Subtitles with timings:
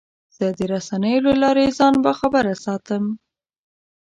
[0.37, 3.03] زه د رسنیو له لارې ځان باخبره ساتم.